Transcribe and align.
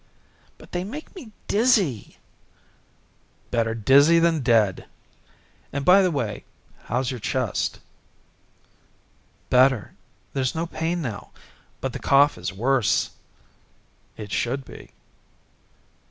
"But 0.57 0.71
they 0.71 0.83
make 0.83 1.13
me 1.15 1.31
dizzy." 1.47 2.17
"Better 3.51 3.75
dizzy 3.75 4.17
than 4.17 4.39
dead. 4.39 4.87
And, 5.71 5.85
by 5.85 6.01
the 6.01 6.09
way 6.09 6.43
how's 6.85 7.11
your 7.11 7.19
chest?" 7.19 7.79
"Better. 9.51 9.93
There's 10.33 10.55
no 10.55 10.65
pain 10.65 11.03
now. 11.03 11.29
But 11.81 11.93
the 11.93 11.99
cough 11.99 12.35
is 12.35 12.51
worse." 12.51 13.11
"It 14.17 14.31
should 14.31 14.65
be." 14.65 14.89